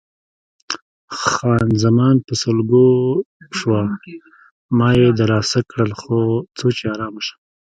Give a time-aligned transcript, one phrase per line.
[1.21, 2.91] خان زمان په سلګو
[3.57, 3.81] شوه،
[4.77, 5.91] ما یې دلاسا کړل
[6.57, 7.37] څو چې آرامه شوه.